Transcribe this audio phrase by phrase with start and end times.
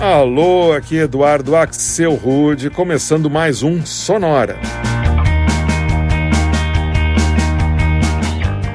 [0.00, 4.58] Alô, aqui Eduardo Axel Rude, começando mais um Sonora.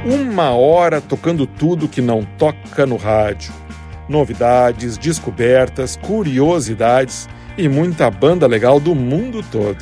[0.03, 3.53] Uma hora tocando tudo que não toca no rádio.
[4.09, 9.77] Novidades, descobertas, curiosidades e muita banda legal do mundo todo.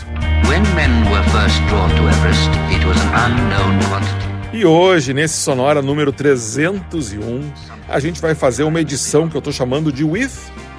[4.52, 7.50] E hoje, nesse Sonora número 301,
[7.88, 10.32] a gente vai fazer uma edição que eu estou chamando de With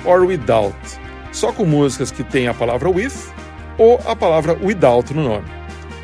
[0.04, 0.76] or Without,
[1.32, 3.12] só com músicas que têm a palavra with
[3.78, 5.48] ou a palavra without no nome.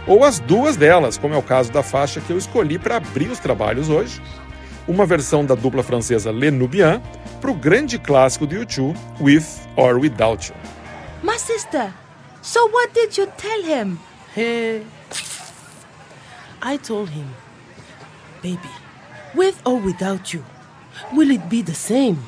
[0.07, 3.29] Ou as duas delas, como é o caso da faixa que eu escolhi para abrir
[3.29, 4.23] os trabalhos hoje,
[4.89, 7.03] uma versão da dupla francesa Le Nubian
[7.41, 9.45] para o grande clássico do YouTube, With
[9.77, 10.57] or Without You.
[11.23, 11.93] My sister,
[12.41, 13.99] so what did you tell him?
[14.35, 14.83] Hey,
[16.63, 17.27] I told him,
[18.43, 18.71] baby,
[19.35, 20.45] with or without you,
[21.13, 22.19] will it be the same?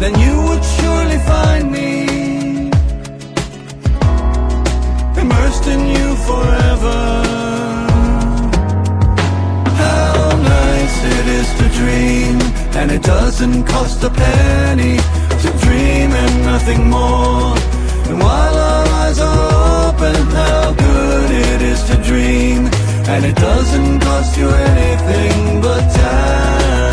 [0.00, 2.70] Then you would surely find me
[5.20, 6.98] immersed in you forever.
[9.82, 12.34] How nice it is to dream,
[12.78, 14.98] and it doesn't cost a penny
[15.42, 17.56] to dream and nothing more.
[18.08, 22.70] And while our eyes are open, how good it is to dream,
[23.12, 26.87] and it doesn't cost you anything but time.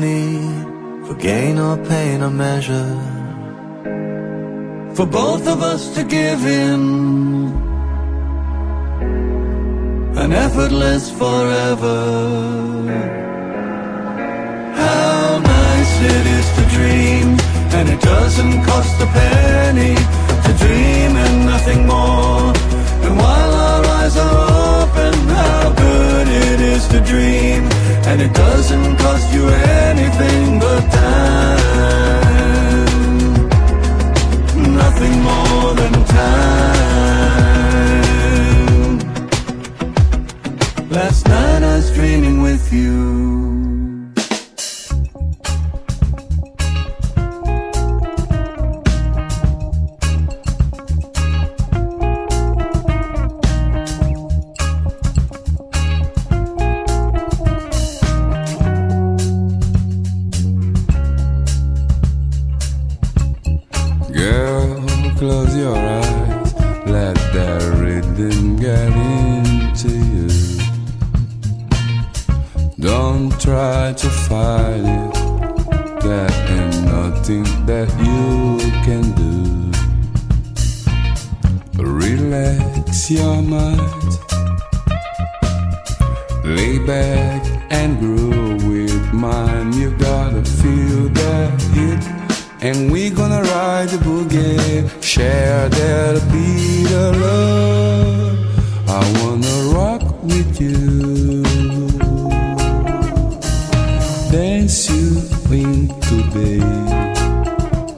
[0.00, 2.96] need for gain or pain or measure.
[4.96, 6.80] For both of us to give in
[10.24, 11.98] an effortless forever.
[14.82, 17.26] How nice it is to dream,
[17.76, 19.96] and it doesn't cost a penny
[20.46, 22.52] to dream and nothing more.
[23.04, 24.36] And while our eyes are
[24.82, 31.60] open, how good it is to dream and it doesn't cost you anything but time.
[34.74, 36.40] Nothing more than time.
[40.90, 43.59] Last night I was dreaming with you.
[66.86, 70.28] Let that rhythm get into you.
[72.78, 75.14] Don't try to fight it.
[76.02, 79.30] There ain't nothing that you can do.
[81.82, 83.80] Relax your mind.
[86.44, 89.72] Lay back and groove with mine.
[89.74, 92.19] You gotta feel that hit.
[92.62, 98.38] And we gonna ride the boogie, share that beat of love.
[98.86, 101.42] I wanna rock with you,
[104.30, 106.60] dance you in today.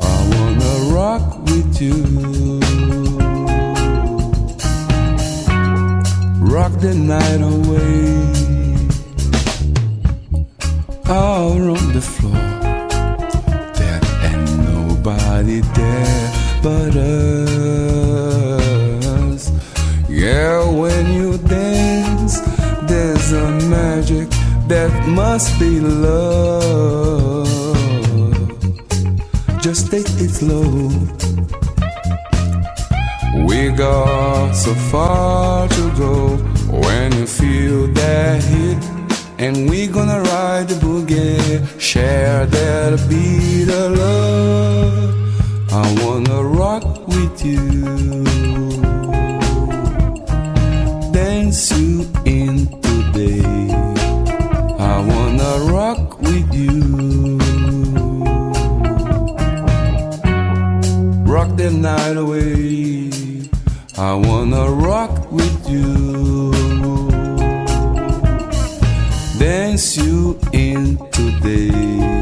[0.01, 1.99] I wanna rock with you,
[6.55, 8.13] rock the night away.
[11.09, 12.32] Out on the floor
[15.61, 16.33] there
[16.63, 17.43] but us.
[20.09, 22.41] Yeah, when you dance,
[22.83, 24.29] there's a magic
[24.69, 27.49] that must be love.
[29.61, 30.89] Just take it slow.
[33.47, 36.37] We got so far to go
[36.85, 38.79] when you feel that hit.
[39.39, 45.22] And we gonna ride the boogie, share that beat of love.
[45.85, 48.25] I wanna rock with you,
[51.13, 53.43] dance you in today.
[54.79, 57.39] I wanna rock with you,
[61.25, 63.11] rock the night away.
[63.99, 66.53] I wanna rock with you
[69.43, 72.22] dance you in today.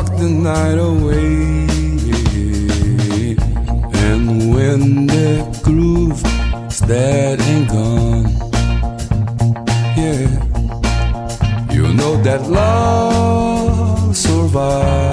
[0.00, 1.68] Rock the night away.
[4.08, 8.26] And when the groove's dead and gone,
[9.96, 10.28] yeah,
[11.74, 15.09] you know that love survives,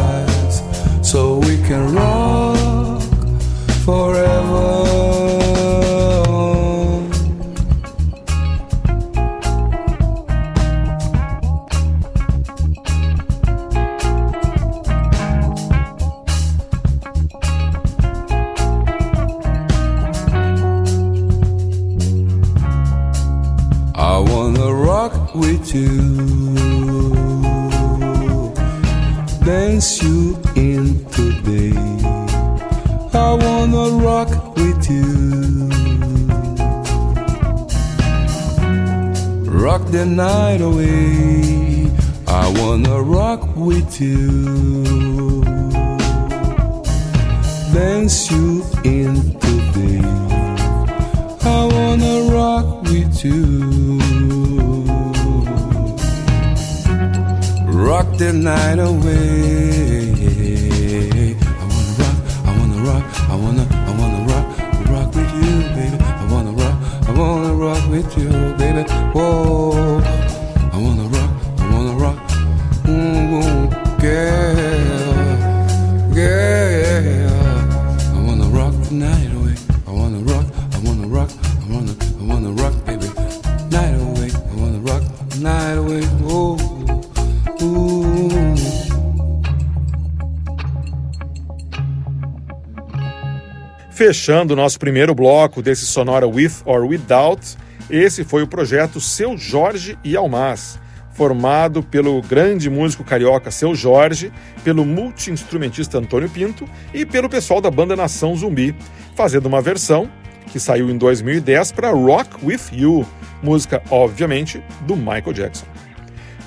[94.07, 97.57] Fechando o nosso primeiro bloco desse Sonora With or Without,
[97.89, 100.79] esse foi o projeto Seu Jorge e Almaz,
[101.11, 104.31] formado pelo grande músico carioca Seu Jorge,
[104.63, 108.73] pelo multi-instrumentista Antônio Pinto e pelo pessoal da banda Nação Zumbi,
[109.13, 110.09] fazendo uma versão
[110.53, 113.05] que saiu em 2010 para Rock With You,
[113.43, 115.65] música, obviamente, do Michael Jackson.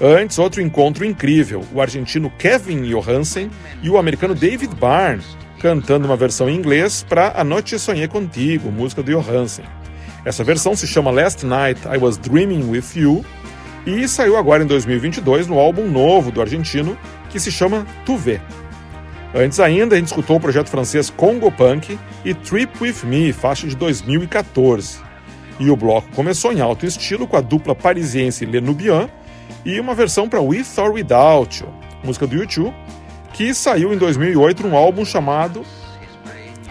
[0.00, 3.50] Antes, outro encontro incrível, o argentino Kevin Johansen
[3.82, 5.22] e o americano David Byrne,
[5.60, 9.64] cantando uma versão em inglês para A Noite Sonhei Contigo, música do Johansen.
[10.24, 13.24] Essa versão se chama Last Night I Was Dreaming With You
[13.86, 16.96] e saiu agora em 2022 no álbum novo do argentino
[17.28, 18.40] que se chama Tu Vê.
[19.34, 23.66] Antes ainda, a gente escutou o projeto francês Congo Punk e Trip With Me, faixa
[23.68, 24.98] de 2014.
[25.58, 29.08] E o bloco começou em alto estilo com a dupla parisiense Le Nubian
[29.64, 31.68] e uma versão para With or Without You,
[32.02, 32.74] música do YouTube,
[33.32, 35.64] que saiu em 2008 num álbum chamado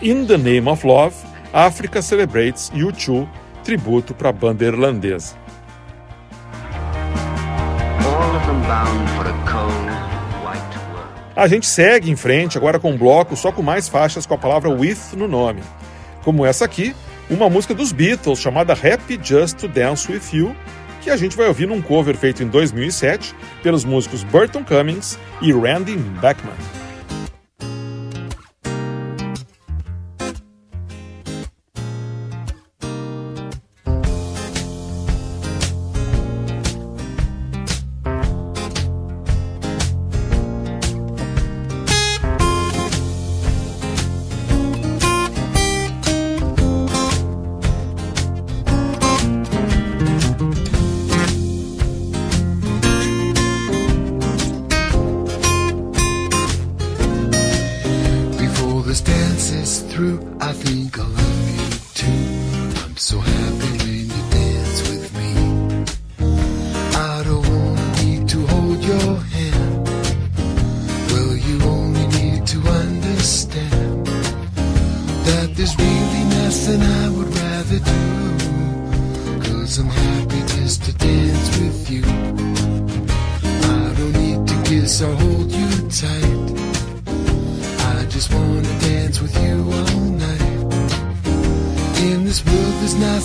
[0.02, 1.16] In the Name of Love,
[1.52, 3.28] Africa Celebrates U2,
[3.64, 5.36] tributo para a banda irlandesa.
[11.36, 14.38] A gente segue em frente agora com um bloco só com mais faixas com a
[14.38, 15.62] palavra with no nome.
[16.24, 16.94] Como essa aqui,
[17.30, 20.56] uma música dos Beatles chamada Happy Just to Dance With You,
[21.10, 25.52] que a gente vai ouvir num cover feito em 2007 pelos músicos Burton Cummings e
[25.52, 26.54] Randy Bachman.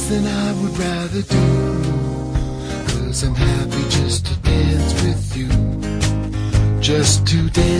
[0.08, 1.44] Than I would rather do.
[2.88, 5.48] Cause I'm happy just to dance with you.
[6.82, 7.73] Just to dance.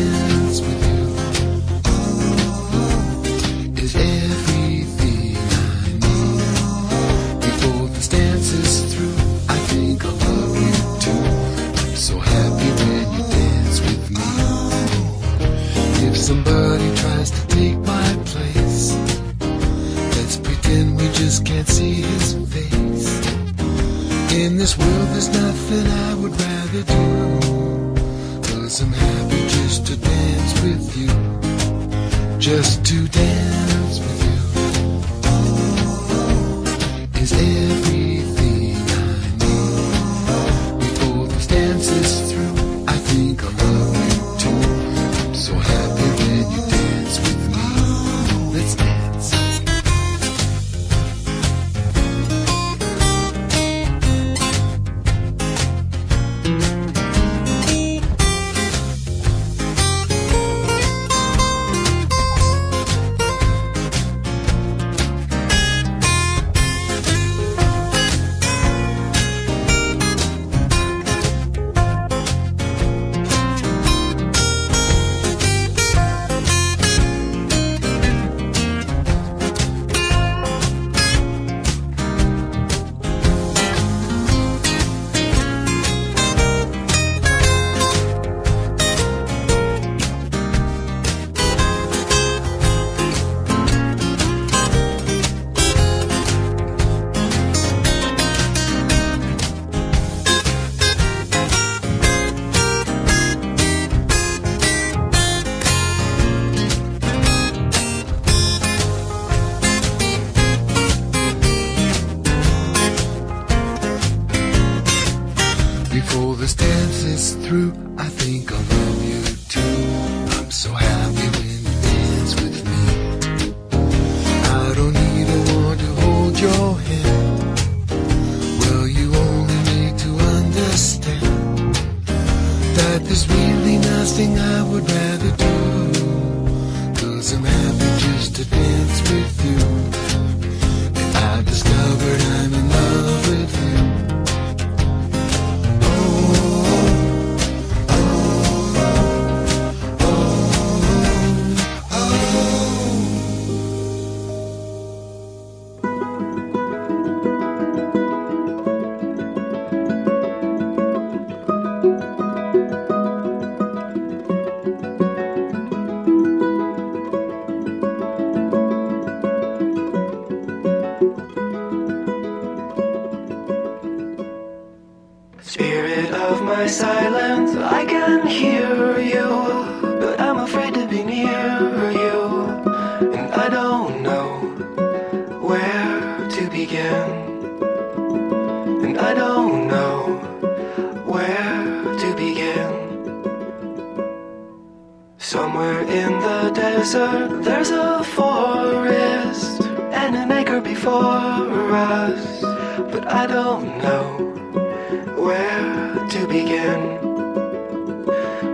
[206.08, 206.80] To begin.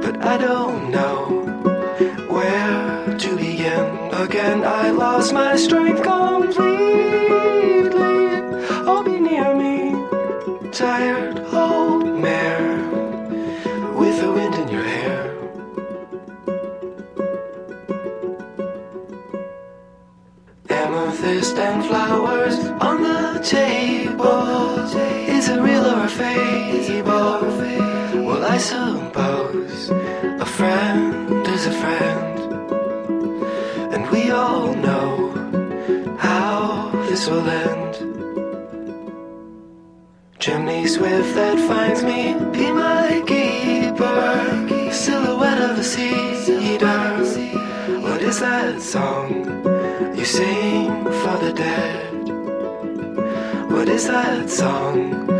[0.03, 1.17] But I don't know
[2.29, 3.87] where to begin.
[4.13, 6.81] Again, I lost my strength completely.
[8.89, 9.95] Oh, be near me,
[10.73, 12.79] tired old mare
[13.95, 15.37] with the wind in your hair.
[20.69, 23.91] Amethyst and flowers on the table.
[24.91, 25.20] Is
[25.51, 27.41] it real or a fable?
[28.27, 32.39] Well, I suppose a friend is a friend.
[33.95, 35.09] And we all know
[36.19, 37.93] how this will end.
[40.39, 44.93] Chimney swift that finds me, be my keeper.
[44.93, 47.19] Silhouette of a cedar.
[48.05, 49.29] What is that song
[50.17, 52.11] you sing for the dead?
[53.71, 55.40] What is that song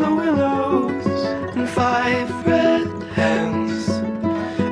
[0.00, 1.06] The willows
[1.56, 2.86] and five red.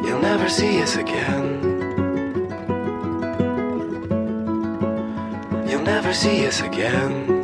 [0.05, 1.63] You'll never see us again.
[5.69, 7.38] You'll never see us again.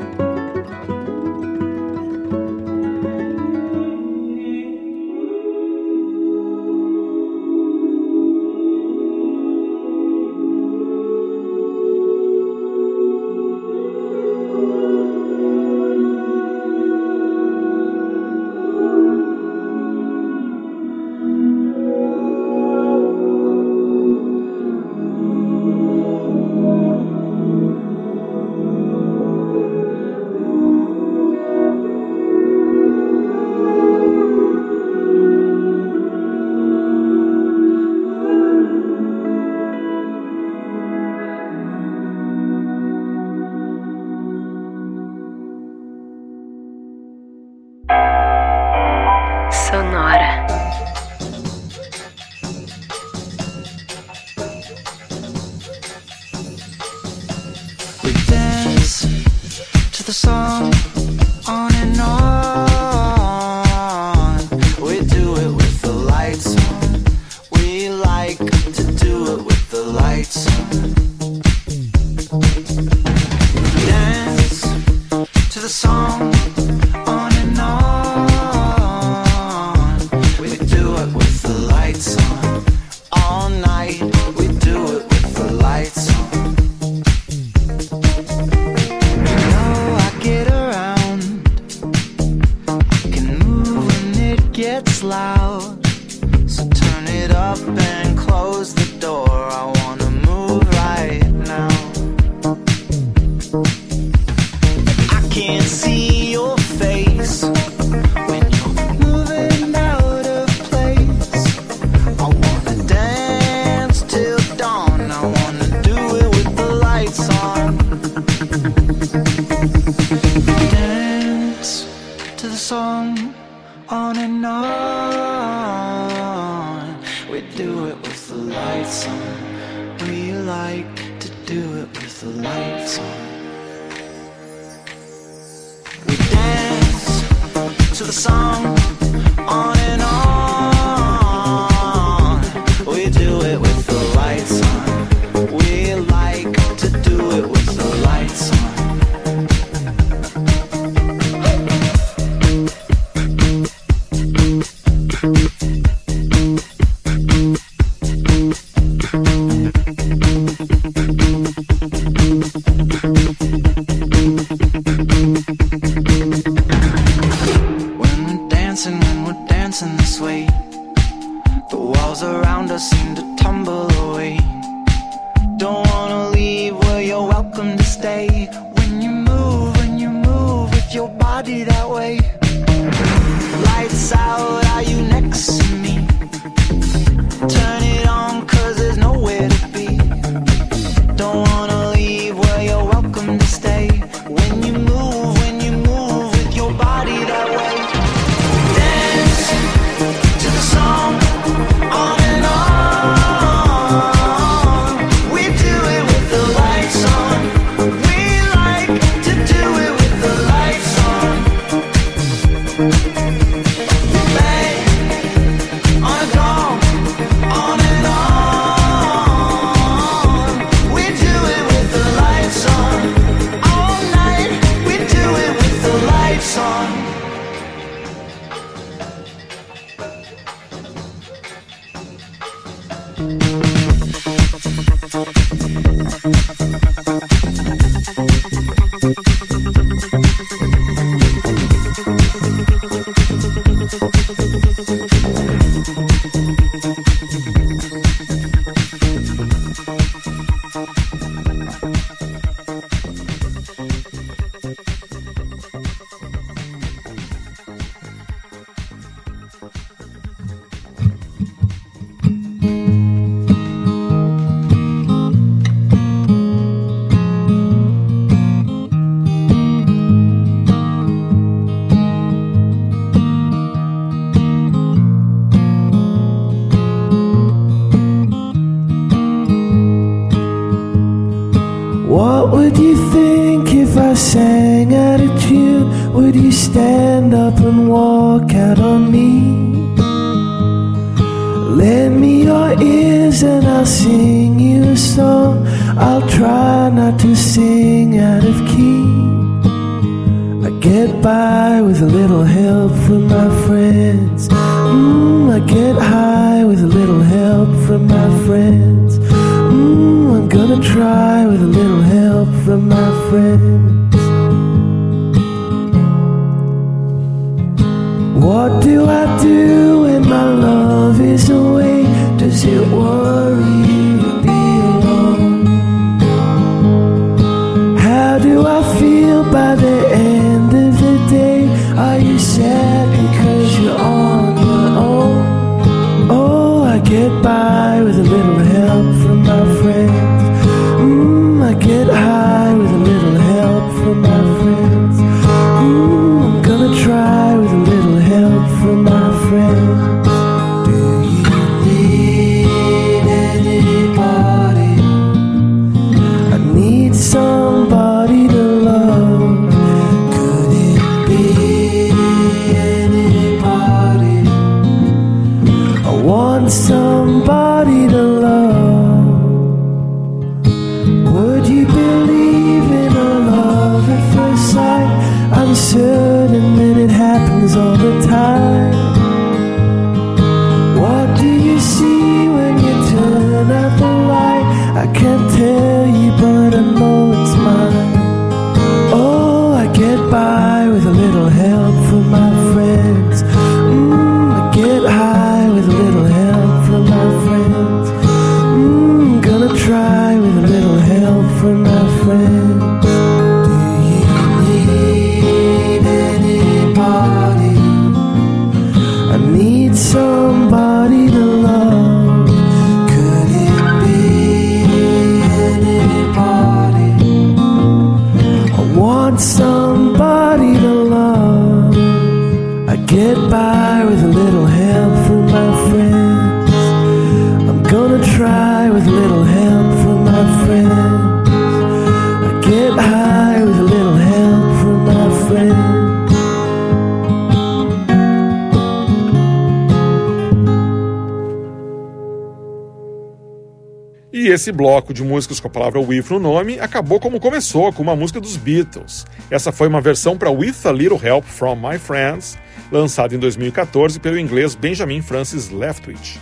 [444.64, 448.16] Esse bloco de músicas com a palavra With no nome acabou como começou, com uma
[448.16, 449.26] música dos Beatles.
[449.50, 452.56] Essa foi uma versão para With a Little Help from My Friends,
[452.90, 456.40] lançada em 2014 pelo inglês Benjamin Francis Leftwich.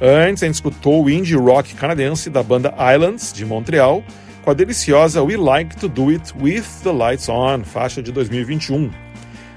[0.00, 4.04] Antes, a gente escutou o indie rock canadense da banda Islands, de Montreal,
[4.42, 8.92] com a deliciosa We Like to Do It With the Lights On, faixa de 2021.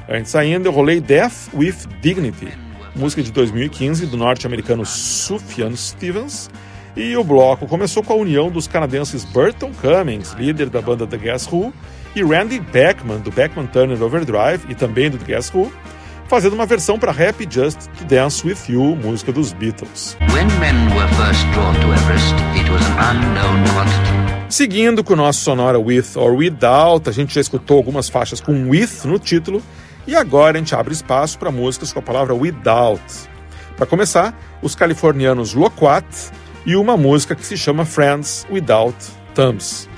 [0.09, 2.57] Antes ainda, eu rolei Death with Dignity,
[2.95, 6.49] música de 2015 do norte-americano Sufjan Stevens
[6.95, 11.17] e o bloco começou com a união dos canadenses Burton Cummings, líder da banda The
[11.17, 11.73] Guess Who,
[12.15, 15.73] e Randy Beckman, do Beckman Turner Overdrive e também do The Guess Who,
[16.27, 20.15] fazendo uma versão para Happy Just to Dance With You, música dos Beatles.
[24.47, 28.69] Seguindo com o nosso sonora With or Without, a gente já escutou algumas faixas com
[28.69, 29.63] With no título,
[30.05, 33.01] e agora a gente abre espaço para músicas com a palavra Without.
[33.75, 36.05] Para começar, os californianos Loquat
[36.65, 38.95] e uma música que se chama Friends Without
[39.33, 39.89] Thumbs.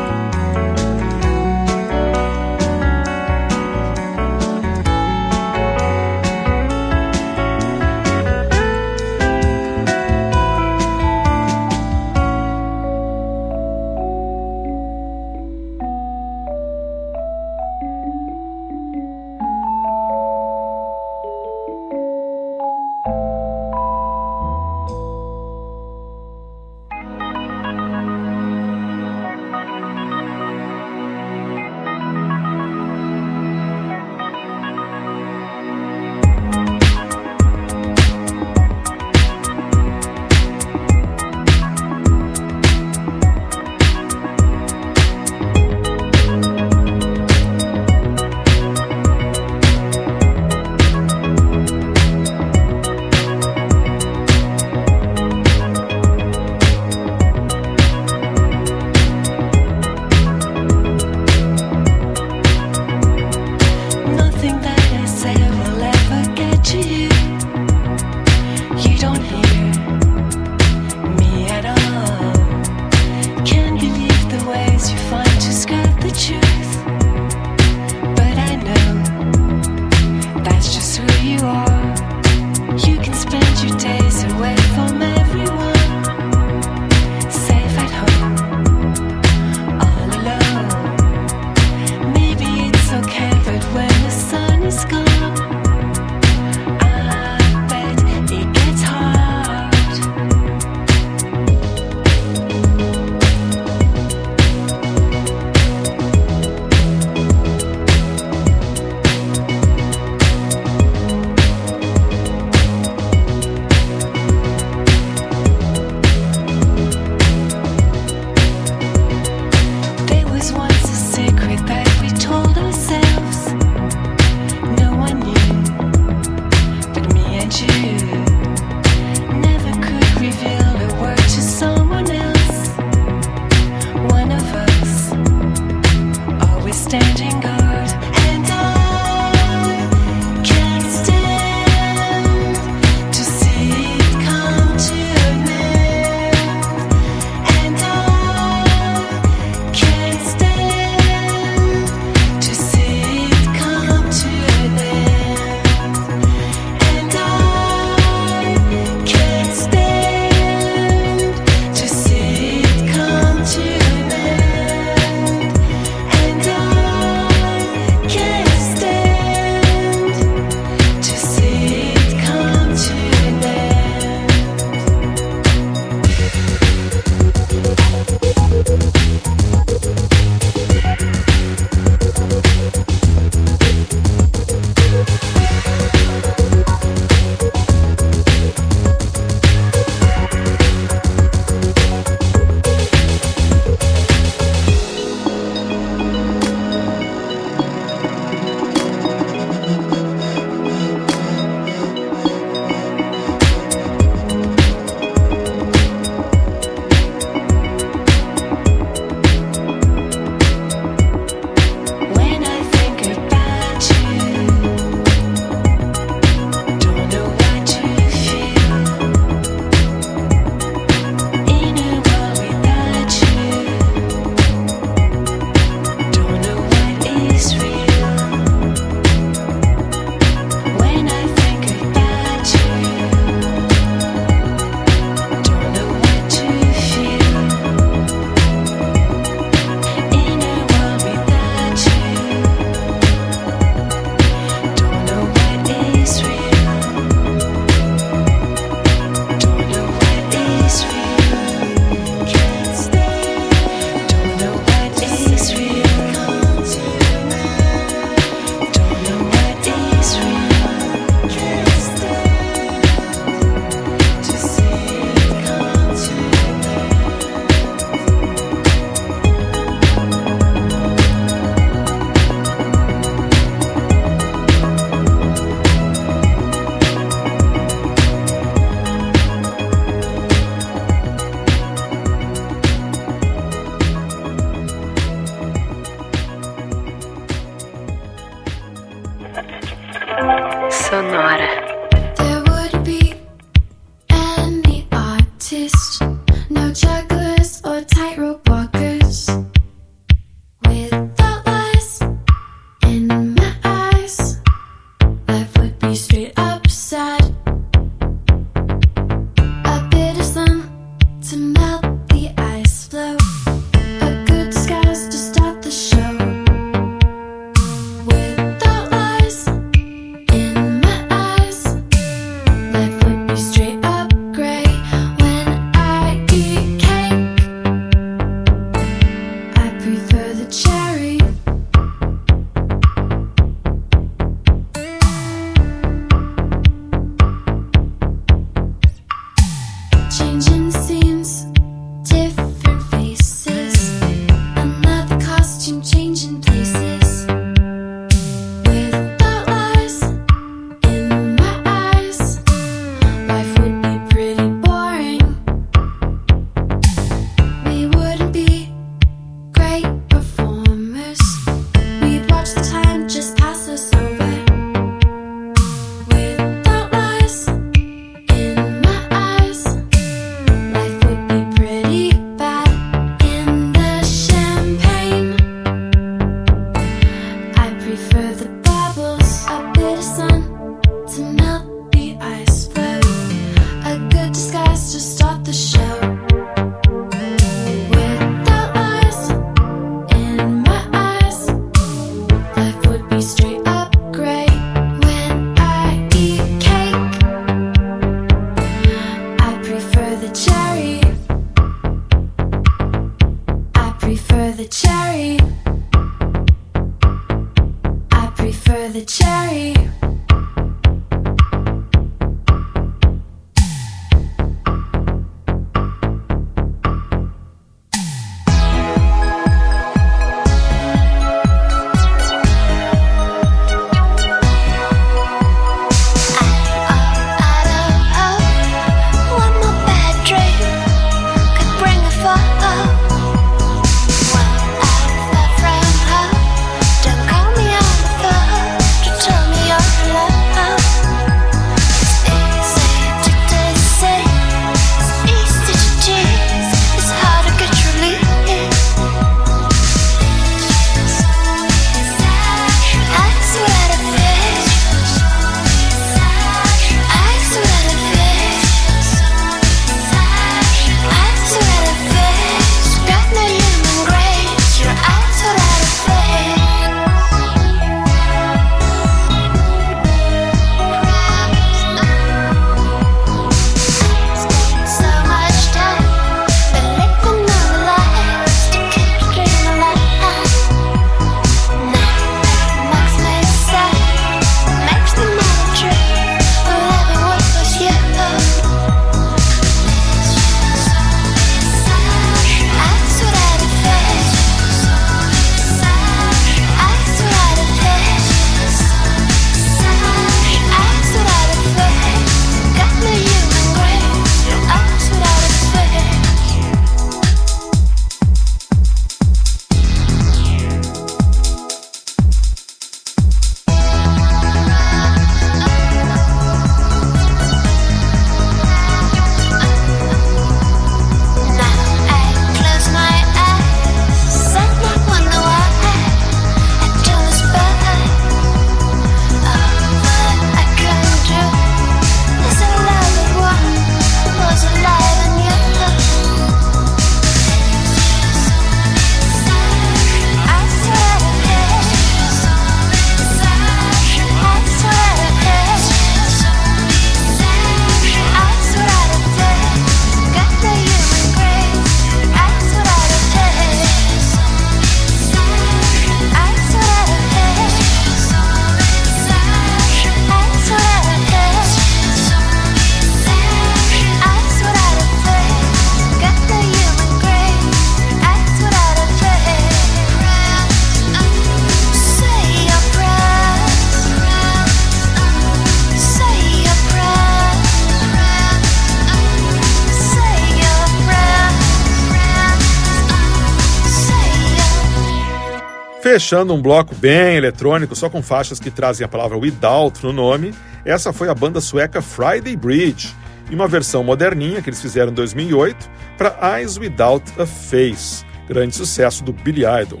[586.18, 590.52] Fechando um bloco bem eletrônico, só com faixas que trazem a palavra without no nome,
[590.84, 593.14] Essa foi a banda sueca Friday Bridge,
[593.48, 598.74] e uma versão moderninha que eles fizeram em 2008 para Eyes Without a Face, grande
[598.74, 600.00] sucesso do Billy Idol.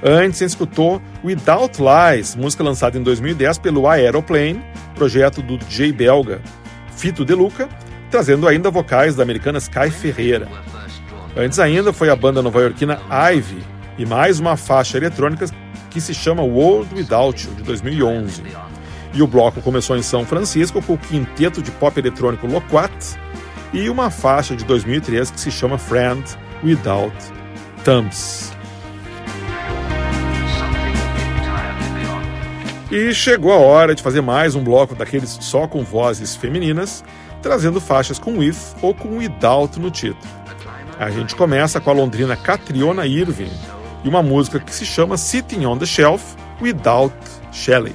[0.00, 4.62] Antes, você escutou Without Lies, música lançada em 2010 pelo Aeroplane,
[4.94, 6.40] projeto do DJ belga
[6.96, 7.68] Fito De Luca,
[8.12, 10.46] trazendo ainda vocais da americana Sky Ferreira.
[11.36, 15.46] Antes ainda foi a banda nova-iorquina Ivy e mais uma faixa eletrônica
[15.90, 18.42] que se chama World Without You, de 2011.
[19.14, 22.92] E o bloco começou em São Francisco com o quinteto de pop eletrônico Loquat
[23.72, 26.22] e uma faixa de 2003 que se chama Friend
[26.64, 27.14] Without
[27.84, 28.52] Thumbs.
[32.90, 37.02] E chegou a hora de fazer mais um bloco daqueles só com vozes femininas,
[37.40, 40.30] trazendo faixas com with ou com without no título.
[40.98, 43.50] A gente começa com a londrina Catriona Irving
[44.04, 47.14] e uma música que se chama Sitting on the Shelf Without
[47.52, 47.94] Shelley.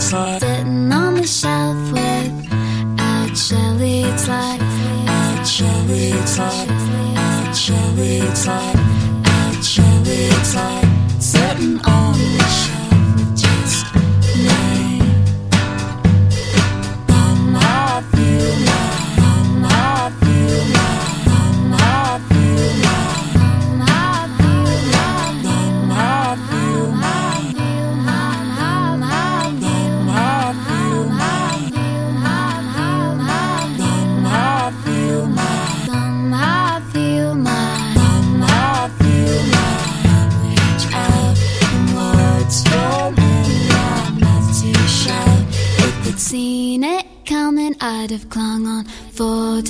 [0.00, 4.60] It's like Sitting on the shelf without Shelley, it's like
[5.44, 8.78] Shelley, it's like Shelley, it's like
[9.62, 10.88] Shelley, it's like
[11.18, 11.99] sitting on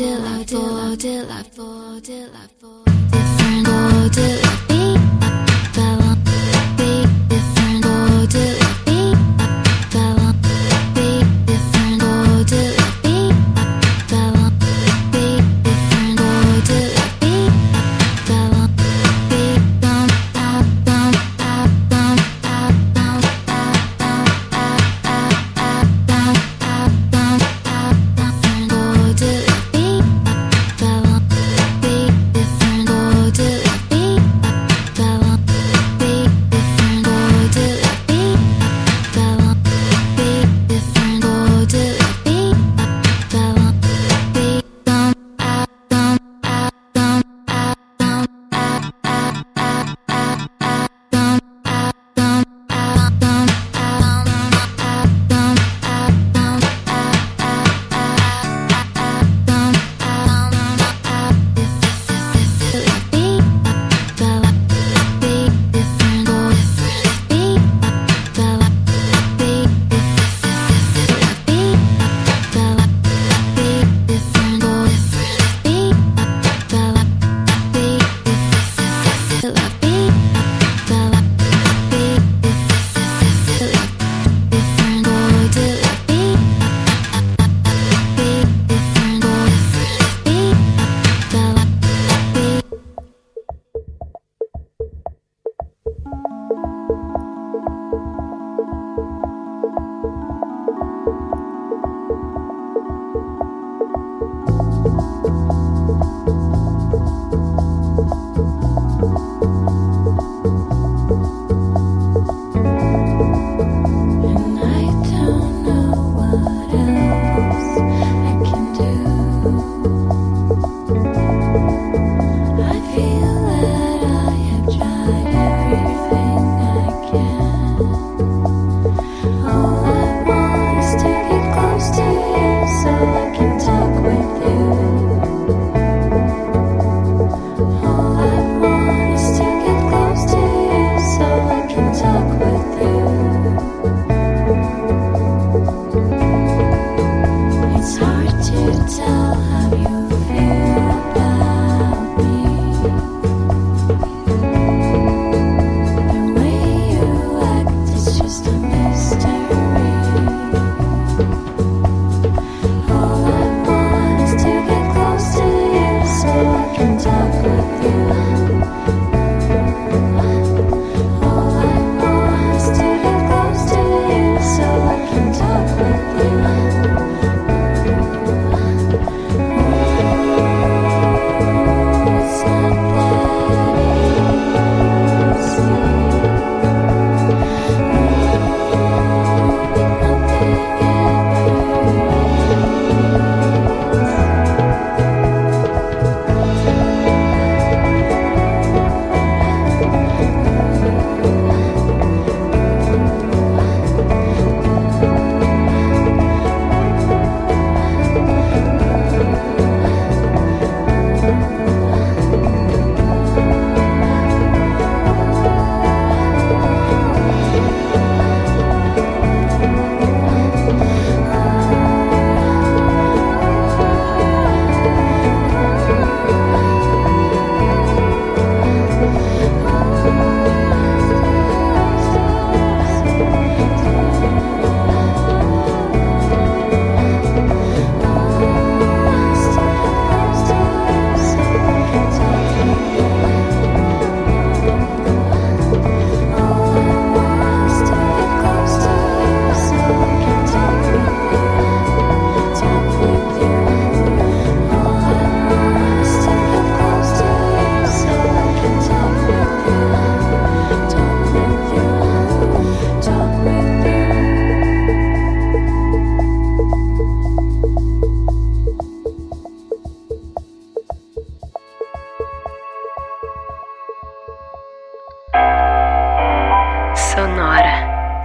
[0.00, 2.79] Delightful, delightful, delightful.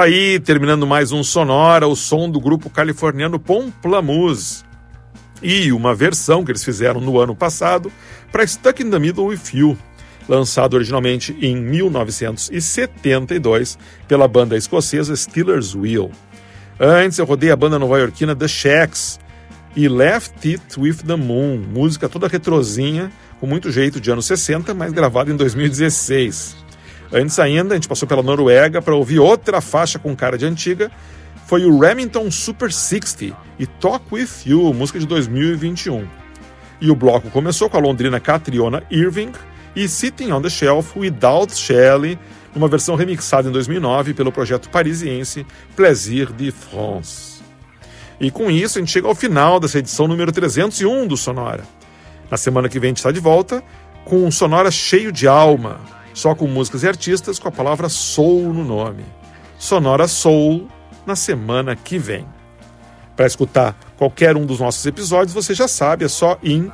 [0.00, 4.64] Tá aí, terminando mais um Sonora, o som do grupo californiano Pomplamoose.
[5.42, 7.92] E uma versão que eles fizeram no ano passado
[8.32, 9.76] para Stuck in the Middle with You,
[10.26, 13.78] lançado originalmente em 1972
[14.08, 16.10] pela banda escocesa Steelers Wheel.
[16.80, 19.20] Antes eu rodei a banda nova-iorquina The Shacks
[19.76, 24.72] e Left It With The Moon, música toda retrozinha, com muito jeito de anos 60,
[24.72, 26.69] mas gravada em 2016.
[27.12, 30.90] Antes ainda, a gente passou pela Noruega para ouvir outra faixa com cara de antiga.
[31.46, 36.06] Foi o Remington Super 60 e Talk With You, música de 2021.
[36.80, 39.32] E o bloco começou com a londrina Catriona Irving
[39.74, 42.18] e Sitting on the Shelf Without Shelley,
[42.54, 45.44] numa versão remixada em 2009 pelo projeto parisiense
[45.74, 47.40] Plaisir de France.
[48.20, 51.64] E com isso a gente chega ao final dessa edição número 301 do Sonora.
[52.30, 53.62] Na semana que vem a gente está de volta
[54.04, 55.80] com um Sonora cheio de alma,
[56.14, 59.04] só com músicas e artistas com a palavra soul no nome.
[59.58, 60.66] Sonora Soul
[61.06, 62.26] na semana que vem.
[63.14, 66.72] Para escutar qualquer um dos nossos episódios, você já sabe, é só em, uh,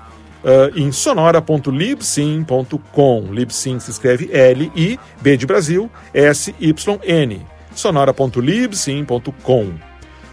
[0.76, 3.32] em sonora.libsyn.com.
[3.32, 7.45] Libsyn se escreve L-I, B de Brasil, S-Y-N.
[7.74, 9.72] sonora.libsyn.com.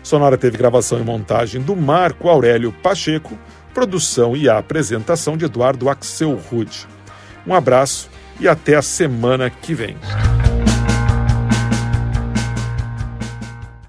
[0.03, 3.35] Sonora teve gravação e montagem do Marco Aurélio Pacheco,
[3.73, 6.85] produção e apresentação de Eduardo Axel Rude.
[7.47, 9.95] Um abraço e até a semana que vem.